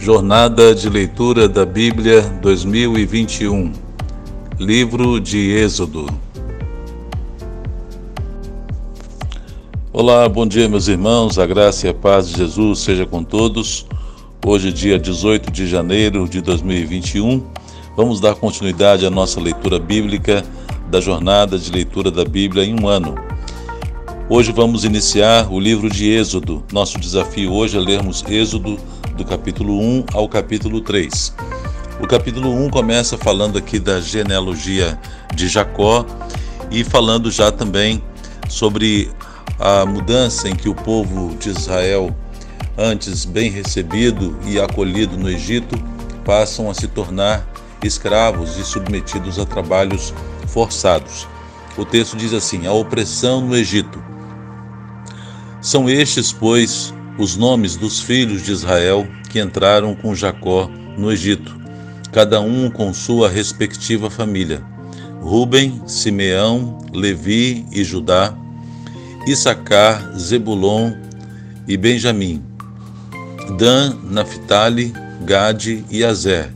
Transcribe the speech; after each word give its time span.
Jornada 0.00 0.72
de 0.76 0.88
Leitura 0.88 1.48
da 1.48 1.66
Bíblia 1.66 2.22
2021 2.40 3.72
Livro 4.56 5.20
de 5.20 5.50
Êxodo 5.50 6.06
Olá, 9.92 10.28
bom 10.28 10.46
dia, 10.46 10.68
meus 10.68 10.86
irmãos. 10.86 11.36
A 11.36 11.44
graça 11.44 11.88
e 11.88 11.90
a 11.90 11.94
paz 11.94 12.28
de 12.28 12.36
Jesus 12.36 12.78
seja 12.78 13.04
com 13.04 13.24
todos. 13.24 13.86
Hoje, 14.46 14.72
dia 14.72 14.96
18 14.96 15.50
de 15.50 15.66
janeiro 15.66 16.28
de 16.28 16.40
2021, 16.40 17.44
vamos 17.96 18.20
dar 18.20 18.36
continuidade 18.36 19.04
à 19.04 19.10
nossa 19.10 19.40
leitura 19.40 19.80
bíblica 19.80 20.44
da 20.88 21.00
Jornada 21.00 21.58
de 21.58 21.72
Leitura 21.72 22.12
da 22.12 22.24
Bíblia 22.24 22.64
em 22.64 22.80
um 22.80 22.86
ano. 22.86 23.16
Hoje 24.30 24.52
vamos 24.52 24.84
iniciar 24.84 25.52
o 25.52 25.58
livro 25.58 25.90
de 25.90 26.08
Êxodo. 26.08 26.62
Nosso 26.72 27.00
desafio 27.00 27.52
hoje 27.52 27.76
é 27.76 27.80
lermos 27.80 28.24
Êxodo 28.28 28.78
do 29.18 29.24
capítulo 29.24 29.80
1 29.80 30.04
ao 30.14 30.28
capítulo 30.28 30.80
3. 30.80 31.34
O 32.00 32.06
capítulo 32.06 32.54
1 32.54 32.70
começa 32.70 33.18
falando 33.18 33.58
aqui 33.58 33.80
da 33.80 34.00
genealogia 34.00 34.96
de 35.34 35.48
Jacó 35.48 36.06
e 36.70 36.84
falando 36.84 37.28
já 37.28 37.50
também 37.50 38.00
sobre 38.48 39.10
a 39.58 39.84
mudança 39.84 40.48
em 40.48 40.54
que 40.54 40.68
o 40.68 40.74
povo 40.74 41.34
de 41.36 41.48
Israel, 41.50 42.16
antes 42.78 43.24
bem 43.24 43.50
recebido 43.50 44.38
e 44.46 44.60
acolhido 44.60 45.16
no 45.18 45.28
Egito, 45.28 45.76
passam 46.24 46.70
a 46.70 46.74
se 46.74 46.86
tornar 46.86 47.44
escravos 47.82 48.56
e 48.56 48.64
submetidos 48.64 49.36
a 49.36 49.44
trabalhos 49.44 50.14
forçados. 50.46 51.26
O 51.76 51.84
texto 51.84 52.16
diz 52.16 52.32
assim: 52.32 52.68
a 52.68 52.72
opressão 52.72 53.40
no 53.40 53.56
Egito. 53.56 54.00
São 55.60 55.90
estes, 55.90 56.32
pois, 56.32 56.94
os 57.18 57.36
nomes 57.36 57.76
dos 57.76 58.00
filhos 58.00 58.42
de 58.44 58.52
Israel 58.52 59.06
que 59.28 59.40
entraram 59.40 59.94
com 59.94 60.14
Jacó 60.14 60.70
no 60.96 61.10
Egito, 61.10 61.58
cada 62.12 62.40
um 62.40 62.70
com 62.70 62.94
sua 62.94 63.28
respectiva 63.28 64.08
família: 64.08 64.62
Ruben, 65.20 65.82
Simeão, 65.86 66.78
Levi 66.92 67.66
e 67.72 67.82
Judá, 67.82 68.34
Issacar, 69.26 70.16
Zebulon 70.16 70.92
e 71.66 71.76
Benjamim, 71.76 72.42
Dan, 73.58 73.96
Naphtali, 74.04 74.94
Gade 75.22 75.84
e 75.90 76.04
Azer. 76.04 76.54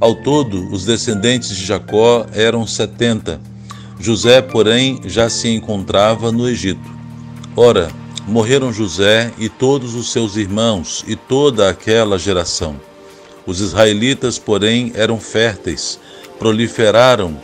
Ao 0.00 0.14
todo, 0.14 0.70
os 0.70 0.84
descendentes 0.84 1.56
de 1.56 1.64
Jacó 1.64 2.26
eram 2.34 2.66
setenta. 2.66 3.40
José, 3.98 4.42
porém, 4.42 5.00
já 5.06 5.30
se 5.30 5.48
encontrava 5.48 6.30
no 6.30 6.48
Egito. 6.48 6.92
Ora, 7.56 7.88
morreram 8.26 8.72
José 8.72 9.32
e 9.38 9.48
todos 9.48 9.94
os 9.94 10.10
seus 10.10 10.36
irmãos 10.36 11.04
e 11.06 11.14
toda 11.14 11.68
aquela 11.68 12.18
geração. 12.18 12.80
Os 13.46 13.60
israelitas, 13.60 14.38
porém, 14.38 14.92
eram 14.94 15.20
férteis, 15.20 15.98
proliferaram, 16.38 17.36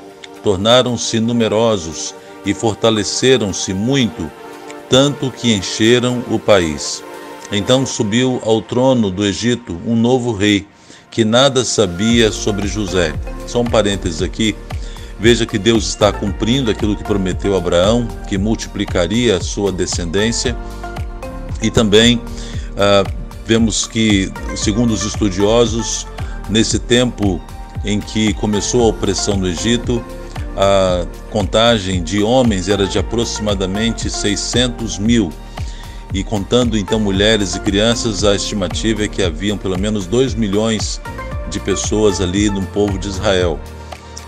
tornaram-se 0.43 1.21
numerosos 1.21 2.15
e 2.45 2.55
fortaleceram-se 2.55 3.75
muito, 3.75 4.31
tanto 4.89 5.31
que 5.31 5.53
encheram 5.53 6.25
o 6.31 6.39
país. 6.39 7.03
Então 7.53 7.85
subiu 7.85 8.41
ao 8.45 8.63
trono 8.63 9.11
do 9.11 9.25
Egito 9.25 9.79
um 9.87 9.95
novo 9.95 10.33
rei, 10.33 10.67
que 11.11 11.25
nada 11.25 11.65
sabia 11.65 12.31
sobre 12.33 12.67
José. 12.67 13.13
Só 13.47 13.61
um 13.61 13.65
parênteses 13.65 14.23
aqui. 14.23 14.55
Veja 15.21 15.45
que 15.45 15.59
Deus 15.59 15.87
está 15.87 16.11
cumprindo 16.11 16.71
aquilo 16.71 16.97
que 16.97 17.05
prometeu 17.05 17.55
a 17.55 17.59
Abraão, 17.59 18.09
que 18.27 18.39
multiplicaria 18.39 19.37
a 19.37 19.41
sua 19.41 19.71
descendência. 19.71 20.57
E 21.61 21.71
também 21.71 22.21
ah, 22.77 23.05
vemos 23.45 23.87
que, 23.87 24.33
segundo 24.57 24.95
os 24.95 25.05
estudiosos, 25.05 26.07
nesse 26.49 26.79
tempo 26.79 27.39
em 27.85 28.01
que 28.01 28.33
começou 28.35 28.85
a 28.85 28.87
opressão 28.87 29.37
no 29.37 29.47
Egito, 29.47 30.03
a 30.57 31.05
contagem 31.31 32.03
de 32.03 32.23
homens 32.23 32.69
era 32.69 32.87
de 32.87 32.99
aproximadamente 32.99 34.09
600 34.09 34.99
mil. 34.99 35.31
E 36.15 36.25
contando 36.25 36.79
então 36.79 36.99
mulheres 36.99 37.55
e 37.55 37.61
crianças, 37.61 38.25
a 38.25 38.35
estimativa 38.35 39.05
é 39.05 39.09
que 39.09 39.23
haviam 39.23 39.59
pelo 39.59 39.79
menos 39.79 40.07
2 40.07 40.35
milhões 40.35 40.99
de 41.51 41.61
pessoas 41.61 42.23
ali 42.23 42.49
no 42.49 42.63
povo 42.63 42.99
de 42.99 43.09
Israel. 43.09 43.61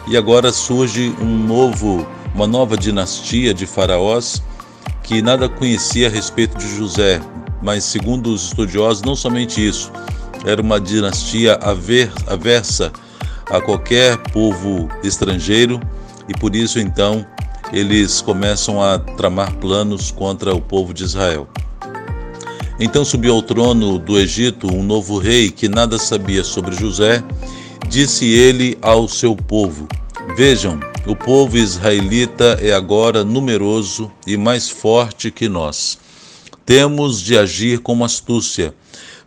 E 0.07 0.17
agora 0.17 0.53
surge 0.53 1.15
um 1.21 1.47
novo, 1.47 2.07
uma 2.35 2.47
nova 2.47 2.77
dinastia 2.77 3.55
de 3.55 3.67
faraós 3.67 4.43
que 5.03 5.23
nada 5.23 5.49
conhecia 5.49 6.07
a 6.07 6.11
respeito 6.11 6.57
de 6.59 6.77
José, 6.77 7.21
mas 7.61 7.85
segundo 7.85 8.33
os 8.33 8.45
estudiosos, 8.45 9.03
não 9.03 9.17
somente 9.17 9.67
isso, 9.67 9.93
era 10.45 10.61
uma 10.61 10.81
dinastia 10.81 11.59
aversa 12.27 12.93
a 13.47 13.61
qualquer 13.61 14.17
povo 14.33 14.89
estrangeiro. 15.03 15.81
E 16.29 16.35
por 16.35 16.55
isso 16.55 16.79
então 16.79 17.27
eles 17.73 18.21
começam 18.21 18.83
a 18.83 18.99
tramar 18.99 19.55
planos 19.57 20.11
contra 20.11 20.55
o 20.55 20.61
povo 20.61 20.93
de 20.93 21.05
Israel. 21.05 21.49
Então 22.79 23.05
subiu 23.05 23.35
ao 23.35 23.43
trono 23.43 23.99
do 23.99 24.19
Egito 24.19 24.67
um 24.73 24.83
novo 24.83 25.19
rei 25.19 25.51
que 25.51 25.69
nada 25.69 25.99
sabia 25.99 26.43
sobre 26.43 26.75
José 26.75 27.23
Disse 27.89 28.27
ele 28.27 28.79
ao 28.81 29.07
seu 29.09 29.37
povo: 29.37 29.87
Vejam, 30.37 30.81
o 31.07 31.17
povo 31.17 31.57
israelita 31.59 32.59
é 32.61 32.73
agora 32.73 33.25
numeroso 33.25 34.11
e 34.27 34.37
mais 34.37 34.69
forte 34.69 35.31
que 35.31 35.49
nós. 35.49 35.99
Temos 36.65 37.21
de 37.21 37.37
agir 37.37 37.81
com 37.81 38.05
astúcia, 38.05 38.75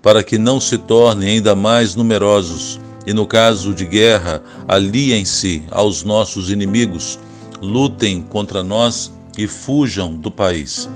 para 0.01 0.23
que 0.23 0.37
não 0.37 0.59
se 0.59 0.77
tornem 0.77 1.35
ainda 1.35 1.53
mais 1.53 1.95
numerosos, 1.95 2.79
e 3.05 3.13
no 3.13 3.27
caso 3.27 3.73
de 3.73 3.85
guerra, 3.85 4.41
aliem-se 4.67 5.63
aos 5.69 6.03
nossos 6.03 6.49
inimigos, 6.49 7.19
lutem 7.61 8.21
contra 8.21 8.63
nós 8.63 9.11
e 9.37 9.47
fujam 9.47 10.15
do 10.15 10.31
país. 10.31 10.89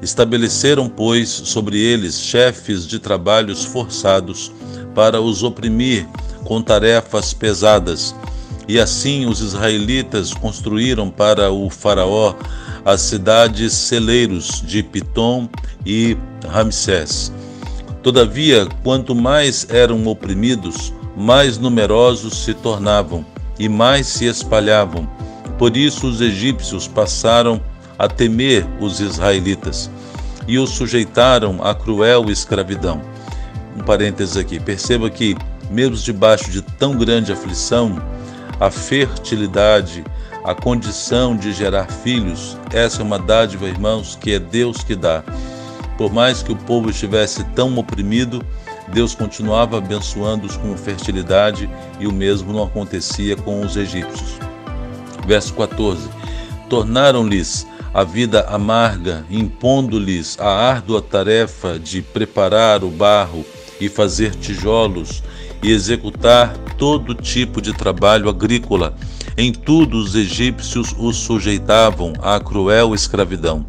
Estabeleceram, 0.00 0.88
pois, 0.88 1.28
sobre 1.28 1.78
eles 1.78 2.18
chefes 2.18 2.86
de 2.86 2.98
trabalhos 2.98 3.64
forçados 3.64 4.50
para 4.94 5.20
os 5.20 5.42
oprimir 5.42 6.06
com 6.52 6.60
tarefas 6.60 7.32
pesadas. 7.32 8.14
E 8.68 8.78
assim 8.78 9.24
os 9.24 9.40
israelitas 9.40 10.34
construíram 10.34 11.08
para 11.08 11.50
o 11.50 11.70
Faraó 11.70 12.34
as 12.84 13.00
cidades 13.00 13.72
celeiros 13.72 14.62
de 14.62 14.82
Pitom 14.82 15.48
e 15.86 16.14
Ramsés. 16.46 17.32
Todavia, 18.02 18.68
quanto 18.84 19.14
mais 19.14 19.66
eram 19.70 20.06
oprimidos, 20.06 20.92
mais 21.16 21.56
numerosos 21.56 22.44
se 22.44 22.52
tornavam 22.52 23.24
e 23.58 23.66
mais 23.66 24.06
se 24.06 24.26
espalhavam. 24.26 25.08
Por 25.56 25.74
isso 25.74 26.06
os 26.06 26.20
egípcios 26.20 26.86
passaram 26.86 27.62
a 27.98 28.08
temer 28.08 28.66
os 28.78 29.00
israelitas 29.00 29.90
e 30.46 30.58
os 30.58 30.68
sujeitaram 30.68 31.64
à 31.64 31.74
cruel 31.74 32.30
escravidão. 32.30 33.00
Um 33.74 33.80
parênteses 33.80 34.36
aqui, 34.36 34.60
perceba 34.60 35.08
que 35.08 35.34
mesmo 35.70 35.96
debaixo 35.96 36.50
de 36.50 36.62
tão 36.62 36.96
grande 36.96 37.32
aflição, 37.32 38.00
a 38.60 38.70
fertilidade, 38.70 40.04
a 40.44 40.54
condição 40.54 41.36
de 41.36 41.52
gerar 41.52 41.90
filhos, 41.90 42.56
essa 42.72 43.00
é 43.00 43.04
uma 43.04 43.18
dádiva, 43.18 43.66
irmãos, 43.66 44.16
que 44.20 44.32
é 44.32 44.38
Deus 44.38 44.82
que 44.82 44.94
dá. 44.94 45.22
Por 45.96 46.12
mais 46.12 46.42
que 46.42 46.52
o 46.52 46.56
povo 46.56 46.90
estivesse 46.90 47.44
tão 47.54 47.76
oprimido, 47.78 48.44
Deus 48.92 49.14
continuava 49.14 49.78
abençoando-os 49.78 50.56
com 50.56 50.76
fertilidade 50.76 51.68
e 52.00 52.06
o 52.06 52.12
mesmo 52.12 52.52
não 52.52 52.64
acontecia 52.64 53.36
com 53.36 53.60
os 53.60 53.76
egípcios. 53.76 54.38
Verso 55.26 55.54
14: 55.54 56.08
Tornaram-lhes 56.68 57.66
a 57.94 58.04
vida 58.04 58.46
amarga, 58.48 59.24
impondo-lhes 59.30 60.38
a 60.40 60.48
árdua 60.48 61.02
tarefa 61.02 61.78
de 61.78 62.02
preparar 62.02 62.82
o 62.82 62.88
barro 62.88 63.44
e 63.80 63.88
fazer 63.88 64.34
tijolos 64.34 65.22
e 65.62 65.70
executar 65.70 66.52
todo 66.76 67.14
tipo 67.14 67.60
de 67.60 67.72
trabalho 67.72 68.28
agrícola. 68.28 68.94
Em 69.36 69.52
tudo 69.52 69.98
os 69.98 70.14
egípcios 70.14 70.94
os 70.98 71.16
sujeitavam 71.16 72.12
à 72.20 72.38
cruel 72.40 72.94
escravidão. 72.94 73.64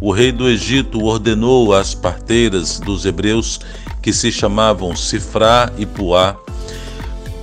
O 0.00 0.12
rei 0.12 0.32
do 0.32 0.48
Egito 0.48 1.02
ordenou 1.02 1.74
às 1.74 1.94
parteiras 1.94 2.78
dos 2.78 3.04
hebreus, 3.04 3.60
que 4.02 4.12
se 4.12 4.30
chamavam 4.30 4.94
Sifrá 4.94 5.70
e 5.78 5.86
Puá, 5.86 6.36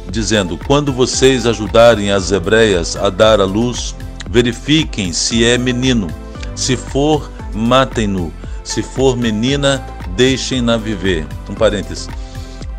dizendo: 0.09 0.57
Quando 0.67 0.91
vocês 0.91 1.45
ajudarem 1.45 2.11
as 2.11 2.31
hebreias 2.31 2.95
a 2.95 3.09
dar 3.09 3.39
à 3.39 3.45
luz, 3.45 3.95
verifiquem 4.29 5.13
se 5.13 5.43
é 5.43 5.57
menino. 5.57 6.07
Se 6.55 6.75
for, 6.75 7.31
matem-no. 7.53 8.31
Se 8.63 8.83
for 8.83 9.17
menina, 9.17 9.83
deixem-na 10.15 10.77
viver. 10.77 11.25
Um 11.49 11.53
parênteses. 11.53 12.07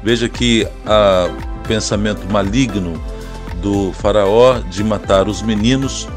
Veja 0.03 0.29
que 0.29 0.67
o 1.65 1.69
pensamento 1.69 2.31
maligno 2.31 3.01
do 3.61 3.93
faraó 3.93 4.59
de 4.59 4.83
matar 4.83 5.29
os 5.29 5.43
meninos, 5.43 6.09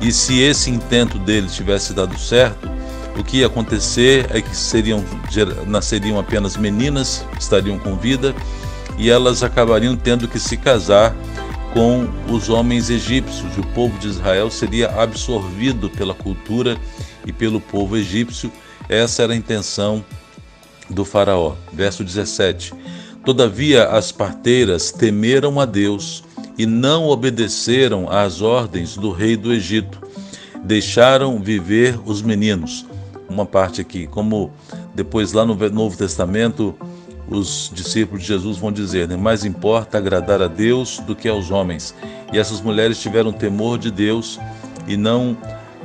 e 0.00 0.10
se 0.10 0.40
esse 0.40 0.70
intento 0.70 1.18
dele 1.18 1.48
tivesse 1.48 1.92
dado 1.92 2.18
certo, 2.18 2.68
o 3.18 3.22
que 3.22 3.38
ia 3.38 3.46
acontecer 3.46 4.26
é 4.30 4.40
que 4.40 4.56
seriam, 4.56 5.04
nasceriam 5.66 6.18
apenas 6.18 6.56
meninas, 6.56 7.24
estariam 7.38 7.78
com 7.78 7.96
vida, 7.96 8.34
e 8.96 9.10
elas 9.10 9.42
acabariam 9.42 9.96
tendo 9.96 10.26
que 10.26 10.38
se 10.38 10.56
casar 10.56 11.14
com 11.72 12.08
os 12.32 12.48
homens 12.48 12.88
egípcios. 12.88 13.56
O 13.58 13.66
povo 13.68 13.98
de 13.98 14.08
Israel 14.08 14.50
seria 14.50 14.88
absorvido 15.00 15.90
pela 15.90 16.14
cultura 16.14 16.76
e 17.26 17.32
pelo 17.32 17.60
povo 17.60 17.96
egípcio. 17.96 18.50
Essa 18.88 19.24
era 19.24 19.32
a 19.32 19.36
intenção 19.36 20.04
do 20.88 21.04
Faraó. 21.04 21.54
Verso 21.72 22.04
17: 22.04 22.72
Todavia 23.24 23.88
as 23.88 24.12
parteiras 24.12 24.92
temeram 24.92 25.58
a 25.58 25.64
Deus 25.64 26.22
e 26.58 26.66
não 26.66 27.08
obedeceram 27.08 28.10
às 28.10 28.42
ordens 28.42 28.96
do 28.96 29.10
rei 29.10 29.34
do 29.34 29.52
Egito. 29.52 29.98
Deixaram 30.62 31.40
viver 31.40 31.98
os 32.04 32.20
meninos. 32.20 32.86
Uma 33.28 33.46
parte 33.46 33.80
aqui, 33.80 34.06
como 34.06 34.52
depois 34.94 35.32
lá 35.32 35.44
no 35.44 35.54
Novo 35.70 35.96
Testamento, 35.96 36.74
os 37.26 37.70
discípulos 37.74 38.22
de 38.22 38.28
Jesus 38.28 38.58
vão 38.58 38.70
dizer: 38.70 39.08
né, 39.08 39.16
mais 39.16 39.44
importa 39.44 39.96
agradar 39.96 40.42
a 40.42 40.46
Deus 40.46 40.98
do 41.00 41.16
que 41.16 41.28
aos 41.28 41.50
homens. 41.50 41.94
E 42.30 42.38
essas 42.38 42.60
mulheres 42.60 43.00
tiveram 43.00 43.32
temor 43.32 43.78
de 43.78 43.90
Deus 43.90 44.38
e 44.86 44.96
não 44.96 45.36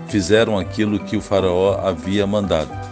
fizeram 0.08 0.58
aquilo 0.58 1.00
que 1.00 1.16
o 1.16 1.22
Faraó 1.22 1.80
havia 1.82 2.28
mandado. 2.28 2.89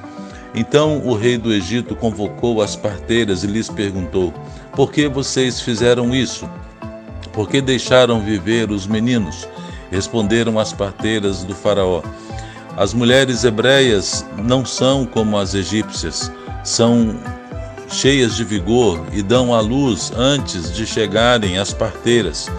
Então 0.58 1.04
o 1.06 1.14
rei 1.14 1.38
do 1.38 1.54
Egito 1.54 1.96
convocou 1.96 2.64
as 2.64 2.76
parteiras 2.76 3.44
e 3.44 3.48
lhes 3.48 3.70
perguntou: 3.70 4.34
Por 4.76 4.92
que 4.92 5.08
vocês 5.08 5.62
fizeram 5.62 6.16
isso? 6.16 6.50
Por 7.32 7.48
que 7.48 7.62
deixaram 7.62 8.20
viver 8.22 8.72
os 8.72 8.88
meninos? 8.88 9.48
Responderam 9.92 10.58
as 10.58 10.74
parteiras 10.74 11.44
do 11.44 11.54
Faraó: 11.54 12.02
As 12.76 12.92
mulheres 12.92 13.44
hebreias 13.44 14.26
não 14.44 14.66
são 14.66 15.06
como 15.06 15.38
as 15.38 15.54
egípcias, 15.54 16.32
são 16.64 17.16
cheias 17.88 18.36
de 18.36 18.44
vigor 18.44 19.00
e 19.14 19.22
dão 19.22 19.54
à 19.54 19.62
luz 19.62 20.12
antes 20.18 20.74
de 20.74 20.88
chegarem 20.88 21.60
as 21.60 21.72
parteiras. 21.72 22.50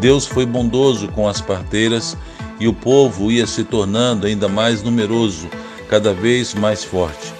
Deus 0.00 0.26
foi 0.26 0.46
bondoso 0.46 1.06
com 1.08 1.28
as 1.28 1.42
parteiras 1.42 2.16
e 2.58 2.66
o 2.66 2.72
povo 2.72 3.30
ia 3.30 3.46
se 3.46 3.62
tornando 3.62 4.26
ainda 4.26 4.48
mais 4.48 4.82
numeroso, 4.82 5.46
cada 5.88 6.12
vez 6.12 6.54
mais 6.54 6.84
forte. 6.84 7.32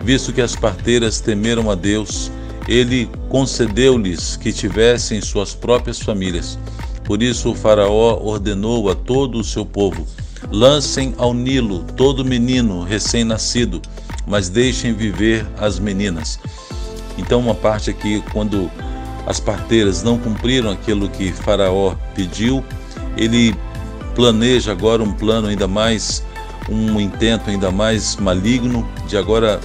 Visto 0.00 0.32
que 0.32 0.40
as 0.40 0.56
parteiras 0.56 1.20
temeram 1.20 1.70
a 1.70 1.74
Deus, 1.74 2.30
ele 2.68 3.08
concedeu-lhes 3.28 4.36
que 4.36 4.52
tivessem 4.52 5.20
suas 5.20 5.54
próprias 5.54 6.00
famílias. 6.00 6.58
Por 7.04 7.22
isso 7.22 7.50
o 7.50 7.54
Faraó 7.54 8.20
ordenou 8.22 8.88
a 8.88 8.94
todo 8.94 9.38
o 9.38 9.44
seu 9.44 9.66
povo: 9.66 10.06
lancem 10.50 11.14
ao 11.18 11.34
Nilo 11.34 11.84
todo 11.96 12.24
menino 12.24 12.82
recém-nascido, 12.82 13.82
mas 14.26 14.48
deixem 14.48 14.92
viver 14.92 15.46
as 15.58 15.78
meninas. 15.78 16.38
Então, 17.18 17.40
uma 17.40 17.54
parte 17.54 17.90
aqui, 17.90 18.22
quando 18.32 18.70
as 19.26 19.38
parteiras 19.38 20.02
não 20.02 20.18
cumpriram 20.18 20.70
aquilo 20.70 21.08
que 21.08 21.32
Faraó 21.32 21.94
pediu, 22.14 22.64
ele 23.16 23.54
planeja 24.14 24.72
agora 24.72 25.02
um 25.02 25.12
plano 25.12 25.48
ainda 25.48 25.68
mais, 25.68 26.24
um 26.70 27.00
intento 27.00 27.50
ainda 27.50 27.70
mais 27.70 28.16
maligno 28.16 28.88
de 29.06 29.16
agora 29.16 29.60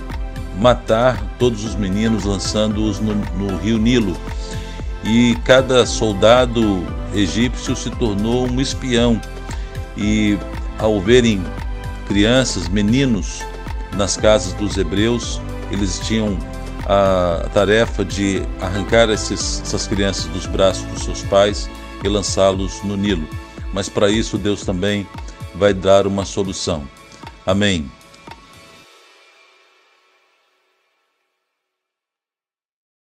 matar 0.60 1.22
todos 1.38 1.64
os 1.64 1.76
meninos, 1.76 2.24
lançando-os 2.24 3.00
no, 3.00 3.14
no 3.38 3.58
rio 3.58 3.78
Nilo. 3.78 4.16
E 5.04 5.36
cada 5.44 5.86
soldado 5.86 6.84
egípcio 7.14 7.76
se 7.76 7.92
tornou 7.92 8.48
um 8.48 8.60
espião. 8.60 9.22
E 9.96 10.38
ao 10.80 11.00
verem 11.00 11.44
crianças, 12.08 12.68
meninos 12.68 13.44
nas 13.96 14.18
casas 14.18 14.54
dos 14.54 14.78
hebreus, 14.78 15.40
eles 15.72 16.00
tinham 16.00 16.38
a 16.88 17.48
tarefa 17.54 18.04
de 18.04 18.42
arrancar 18.62 19.10
esses, 19.10 19.62
essas 19.62 19.88
crianças 19.88 20.26
dos 20.26 20.46
braços 20.46 20.84
dos 20.86 21.04
seus 21.04 21.22
pais 21.24 21.70
e 22.04 22.08
lançá-los 22.08 22.84
no 22.84 22.98
Nilo. 22.98 23.28
Mas 23.74 23.90
para 23.90 24.10
isso 24.10 24.38
Deus 24.38 24.64
também 24.64 25.08
vai 25.58 25.74
dar 25.74 26.06
uma 26.08 26.26
solução. 26.26 26.88
Amém. 27.46 27.90